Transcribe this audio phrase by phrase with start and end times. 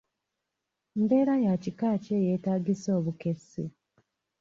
[1.01, 3.63] Mbeera ya kika ki eyetaagisa obukessi?